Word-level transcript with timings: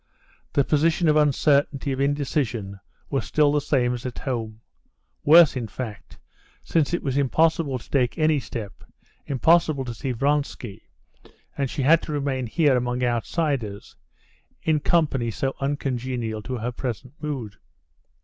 The 0.53 0.63
position 0.63 1.07
of 1.07 1.15
uncertainty, 1.15 1.91
of 1.91 2.01
indecision, 2.01 2.79
was 3.11 3.23
still 3.23 3.51
the 3.51 3.61
same 3.61 3.93
as 3.93 4.03
at 4.03 4.17
home—worse, 4.17 5.55
in 5.55 5.67
fact, 5.67 6.17
since 6.63 6.91
it 6.91 7.03
was 7.03 7.19
impossible 7.19 7.77
to 7.77 7.87
take 7.87 8.17
any 8.17 8.39
step, 8.39 8.83
impossible 9.27 9.85
to 9.85 9.93
see 9.93 10.11
Vronsky, 10.11 10.89
and 11.55 11.69
she 11.69 11.83
had 11.83 12.01
to 12.01 12.13
remain 12.13 12.47
here 12.47 12.75
among 12.75 13.03
outsiders, 13.03 13.95
in 14.63 14.79
company 14.79 15.29
so 15.29 15.53
uncongenial 15.59 16.41
to 16.41 16.57
her 16.57 16.71
present 16.71 17.13
mood. 17.21 17.57